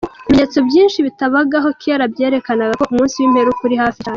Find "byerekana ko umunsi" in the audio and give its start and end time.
2.13-3.15